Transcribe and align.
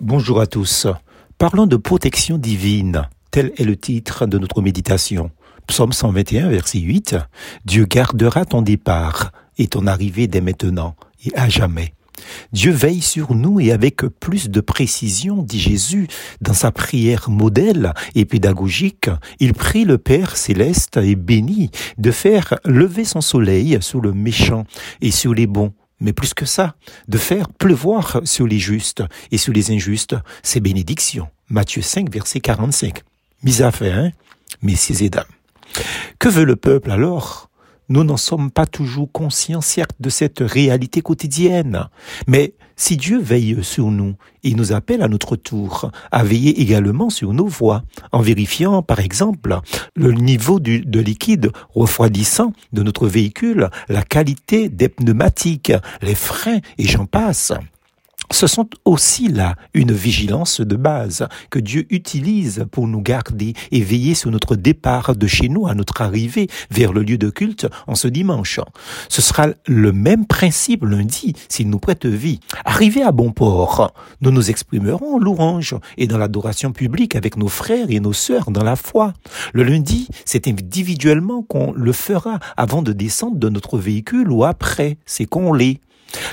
Bonjour 0.00 0.40
à 0.40 0.46
tous. 0.46 0.86
Parlons 1.38 1.66
de 1.66 1.76
protection 1.76 2.38
divine. 2.38 3.08
Tel 3.32 3.52
est 3.56 3.64
le 3.64 3.76
titre 3.76 4.26
de 4.26 4.38
notre 4.38 4.62
méditation. 4.62 5.32
Psaume 5.66 5.92
121, 5.92 6.50
verset 6.50 6.78
8. 6.78 7.16
Dieu 7.64 7.84
gardera 7.84 8.44
ton 8.44 8.62
départ 8.62 9.32
et 9.58 9.66
ton 9.66 9.88
arrivée 9.88 10.28
dès 10.28 10.40
maintenant 10.40 10.94
et 11.26 11.36
à 11.36 11.48
jamais. 11.48 11.94
Dieu 12.52 12.70
veille 12.70 13.00
sur 13.00 13.34
nous 13.34 13.58
et 13.58 13.72
avec 13.72 14.02
plus 14.02 14.48
de 14.50 14.60
précision, 14.60 15.42
dit 15.42 15.58
Jésus, 15.58 16.06
dans 16.40 16.54
sa 16.54 16.70
prière 16.70 17.28
modèle 17.28 17.92
et 18.14 18.24
pédagogique, 18.24 19.10
il 19.40 19.52
prie 19.52 19.84
le 19.84 19.98
Père 19.98 20.36
céleste 20.36 20.96
et 20.96 21.16
béni 21.16 21.70
de 21.98 22.12
faire 22.12 22.54
lever 22.64 23.04
son 23.04 23.20
soleil 23.20 23.78
sur 23.80 24.00
le 24.00 24.12
méchant 24.12 24.64
et 25.00 25.10
sur 25.10 25.34
les 25.34 25.48
bons 25.48 25.72
mais 26.00 26.12
plus 26.12 26.34
que 26.34 26.46
ça, 26.46 26.74
de 27.08 27.18
faire 27.18 27.48
pleuvoir 27.48 28.20
sur 28.24 28.46
les 28.46 28.58
justes 28.58 29.02
et 29.30 29.38
sur 29.38 29.52
les 29.52 29.70
injustes 29.70 30.16
ses 30.42 30.60
bénédictions. 30.60 31.28
Matthieu 31.48 31.82
5, 31.82 32.10
verset 32.10 32.40
45. 32.40 33.02
Mise 33.42 33.62
à 33.62 33.70
fait, 33.70 33.92
hein, 33.92 34.10
messieurs 34.62 35.02
et 35.02 35.10
dames. 35.10 35.24
Que 36.18 36.28
veut 36.28 36.44
le 36.44 36.56
peuple 36.56 36.90
alors? 36.90 37.47
Nous 37.88 38.04
n'en 38.04 38.16
sommes 38.16 38.50
pas 38.50 38.66
toujours 38.66 39.10
conscients, 39.10 39.60
de 40.00 40.10
cette 40.10 40.40
réalité 40.40 41.00
quotidienne. 41.00 41.88
Mais 42.26 42.54
si 42.76 42.96
Dieu 42.96 43.20
veille 43.20 43.58
sur 43.62 43.90
nous, 43.90 44.14
il 44.42 44.56
nous 44.56 44.72
appelle 44.72 45.02
à 45.02 45.08
notre 45.08 45.36
tour 45.36 45.90
à 46.10 46.22
veiller 46.22 46.60
également 46.60 47.10
sur 47.10 47.32
nos 47.32 47.46
voies, 47.46 47.82
en 48.12 48.20
vérifiant, 48.20 48.82
par 48.82 49.00
exemple, 49.00 49.58
le 49.96 50.12
niveau 50.12 50.60
de 50.60 51.00
liquide 51.00 51.50
refroidissant 51.74 52.52
de 52.72 52.82
notre 52.82 53.06
véhicule, 53.06 53.70
la 53.88 54.02
qualité 54.02 54.68
des 54.68 54.88
pneumatiques, 54.88 55.72
les 56.02 56.14
freins, 56.14 56.60
et 56.78 56.86
j'en 56.86 57.06
passe 57.06 57.52
ce 58.30 58.46
sont 58.46 58.68
aussi 58.84 59.28
là 59.28 59.54
une 59.74 59.92
vigilance 59.92 60.60
de 60.60 60.76
base 60.76 61.26
que 61.50 61.58
Dieu 61.58 61.86
utilise 61.90 62.66
pour 62.70 62.86
nous 62.86 63.00
garder 63.00 63.54
et 63.70 63.80
veiller 63.80 64.14
sur 64.14 64.30
notre 64.30 64.56
départ 64.56 65.16
de 65.16 65.26
chez 65.26 65.48
nous 65.48 65.66
à 65.66 65.74
notre 65.74 66.02
arrivée 66.02 66.48
vers 66.70 66.92
le 66.92 67.02
lieu 67.02 67.18
de 67.18 67.30
culte 67.30 67.66
en 67.86 67.94
ce 67.94 68.08
dimanche. 68.08 68.60
Ce 69.08 69.22
sera 69.22 69.48
le 69.66 69.92
même 69.92 70.26
principe 70.26 70.84
lundi 70.84 71.34
s'il 71.48 71.70
nous 71.70 71.78
prête 71.78 72.06
vie. 72.06 72.40
Arrivé 72.64 73.02
à 73.02 73.12
bon 73.12 73.32
port, 73.32 73.92
nous 74.20 74.30
nous 74.30 74.50
exprimerons 74.50 75.16
en 75.16 75.18
louange 75.18 75.74
et 75.96 76.06
dans 76.06 76.18
l'adoration 76.18 76.72
publique 76.72 77.16
avec 77.16 77.36
nos 77.36 77.48
frères 77.48 77.90
et 77.90 78.00
nos 78.00 78.12
sœurs 78.12 78.50
dans 78.50 78.64
la 78.64 78.76
foi. 78.76 79.12
Le 79.52 79.62
lundi, 79.62 80.08
c'est 80.24 80.48
individuellement 80.48 81.42
qu'on 81.42 81.72
le 81.72 81.92
fera 81.92 82.38
avant 82.56 82.82
de 82.82 82.92
descendre 82.92 83.36
de 83.36 83.48
notre 83.48 83.78
véhicule 83.78 84.30
ou 84.30 84.44
après, 84.44 84.98
c'est 85.06 85.26
qu'on 85.26 85.52
l'est. 85.52 85.80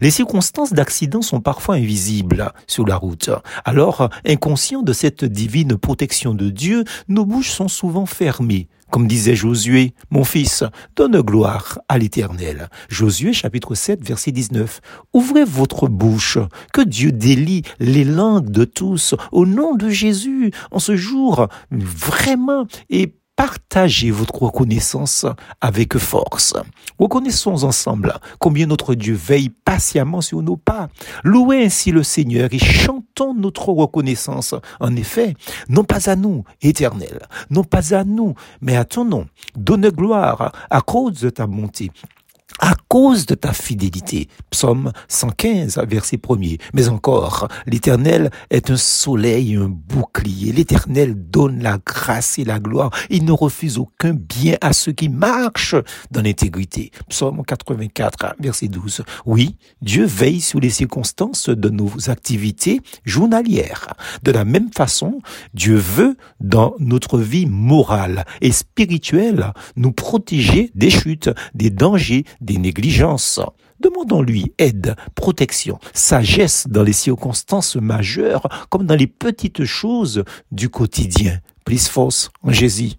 Les 0.00 0.10
circonstances 0.10 0.72
d'accident 0.72 1.22
sont 1.22 1.40
parfois 1.40 1.76
invisibles 1.76 2.52
sur 2.66 2.86
la 2.86 2.96
route. 2.96 3.30
Alors, 3.64 4.08
inconscients 4.26 4.82
de 4.82 4.92
cette 4.92 5.24
divine 5.24 5.76
protection 5.76 6.34
de 6.34 6.50
Dieu, 6.50 6.84
nos 7.08 7.24
bouches 7.24 7.50
sont 7.50 7.68
souvent 7.68 8.06
fermées. 8.06 8.68
Comme 8.92 9.08
disait 9.08 9.34
Josué, 9.34 9.94
mon 10.10 10.22
fils, 10.22 10.64
donne 10.96 11.18
gloire 11.22 11.78
à 11.88 11.96
l'Éternel. 11.96 12.68
Josué 12.90 13.32
chapitre 13.32 13.74
7 13.74 14.04
verset 14.06 14.32
19. 14.32 14.82
Ouvrez 15.14 15.44
votre 15.44 15.88
bouche, 15.88 16.36
que 16.74 16.82
Dieu 16.82 17.10
délie 17.10 17.62
les 17.80 18.04
langues 18.04 18.50
de 18.50 18.66
tous 18.66 19.14
au 19.32 19.46
nom 19.46 19.76
de 19.76 19.88
Jésus 19.88 20.52
en 20.70 20.78
ce 20.78 20.94
jour 20.94 21.48
vraiment 21.70 22.66
et 22.90 23.14
partagez 23.42 24.12
votre 24.12 24.40
reconnaissance 24.40 25.26
avec 25.60 25.98
force. 25.98 26.54
Reconnaissons 26.96 27.64
ensemble 27.64 28.14
combien 28.38 28.66
notre 28.66 28.94
Dieu 28.94 29.14
veille 29.14 29.48
patiemment 29.48 30.20
sur 30.20 30.42
nos 30.42 30.56
pas. 30.56 30.90
Louez 31.24 31.64
ainsi 31.64 31.90
le 31.90 32.04
Seigneur 32.04 32.50
et 32.52 32.60
chantons 32.60 33.34
notre 33.34 33.70
reconnaissance. 33.70 34.54
En 34.78 34.94
effet, 34.94 35.34
non 35.68 35.82
pas 35.82 36.08
à 36.08 36.14
nous, 36.14 36.44
éternel, 36.60 37.18
non 37.50 37.64
pas 37.64 37.96
à 37.96 38.04
nous, 38.04 38.34
mais 38.60 38.76
à 38.76 38.84
ton 38.84 39.04
nom. 39.04 39.26
Donne 39.56 39.88
gloire 39.90 40.52
à 40.70 40.80
cause 40.80 41.18
de 41.18 41.30
ta 41.30 41.48
bonté 41.48 41.90
à 42.58 42.74
cause 42.88 43.26
de 43.26 43.34
ta 43.34 43.52
fidélité. 43.52 44.28
Psaume 44.50 44.92
115, 45.08 45.80
verset 45.88 46.16
1er. 46.16 46.60
Mais 46.74 46.88
encore, 46.88 47.48
l'Éternel 47.66 48.30
est 48.50 48.70
un 48.70 48.76
soleil, 48.76 49.56
un 49.56 49.68
bouclier. 49.68 50.52
L'Éternel 50.52 51.14
donne 51.14 51.62
la 51.62 51.78
grâce 51.84 52.38
et 52.38 52.44
la 52.44 52.58
gloire. 52.58 52.90
Il 53.10 53.24
ne 53.24 53.32
refuse 53.32 53.78
aucun 53.78 54.14
bien 54.14 54.56
à 54.60 54.72
ceux 54.72 54.92
qui 54.92 55.08
marchent 55.08 55.76
dans 56.10 56.22
l'intégrité. 56.22 56.90
Psaume 57.08 57.42
84, 57.44 58.36
verset 58.40 58.68
12. 58.68 59.02
Oui, 59.26 59.56
Dieu 59.80 60.04
veille 60.04 60.40
sur 60.40 60.60
les 60.60 60.70
circonstances 60.70 61.48
de 61.48 61.68
nos 61.68 62.10
activités 62.10 62.80
journalières. 63.04 63.94
De 64.22 64.32
la 64.32 64.44
même 64.44 64.70
façon, 64.72 65.20
Dieu 65.54 65.76
veut, 65.76 66.16
dans 66.40 66.74
notre 66.78 67.18
vie 67.18 67.46
morale 67.46 68.24
et 68.40 68.52
spirituelle, 68.52 69.52
nous 69.76 69.92
protéger 69.92 70.70
des 70.74 70.90
chutes, 70.90 71.30
des 71.54 71.70
dangers, 71.70 72.24
des 72.42 72.58
négligences. 72.58 73.40
Demandons-lui 73.80 74.52
aide, 74.58 74.96
protection, 75.14 75.78
sagesse 75.92 76.66
dans 76.68 76.82
les 76.82 76.92
circonstances 76.92 77.76
majeures 77.76 78.46
comme 78.70 78.86
dans 78.86 78.94
les 78.94 79.06
petites 79.06 79.64
choses 79.64 80.24
du 80.52 80.68
quotidien. 80.68 81.40
Plus 81.64 81.88
force 81.88 82.30
en 82.42 82.52
Jésus. 82.52 82.90